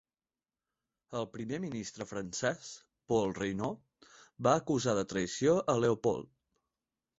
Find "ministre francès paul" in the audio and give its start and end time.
1.65-3.35